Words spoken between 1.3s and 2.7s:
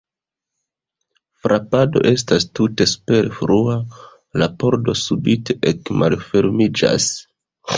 Frapado estas